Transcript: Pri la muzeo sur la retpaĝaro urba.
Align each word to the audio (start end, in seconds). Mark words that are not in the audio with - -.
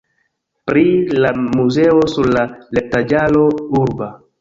Pri 0.69 0.85
la 1.25 1.35
muzeo 1.59 2.01
sur 2.17 2.33
la 2.39 2.49
retpaĝaro 2.57 3.49
urba. 3.87 4.15